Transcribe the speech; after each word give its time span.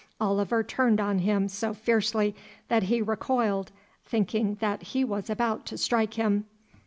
Oliver 0.19 0.63
turned 0.63 0.99
on 0.99 1.19
him 1.19 1.47
so 1.47 1.75
fiercely 1.75 2.35
that 2.69 2.81
he 2.81 3.03
recoiled, 3.03 3.71
thinking 4.03 4.55
that 4.59 4.81
he 4.81 5.03
was 5.03 5.29
about 5.29 5.63
to 5.67 5.77
strike 5.77 6.15
him. 6.15 6.45